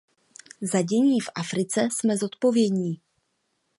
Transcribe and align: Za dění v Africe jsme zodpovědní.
Za 0.61 0.81
dění 0.81 1.19
v 1.19 1.29
Africe 1.35 1.87
jsme 1.91 2.17
zodpovědní. 2.17 3.01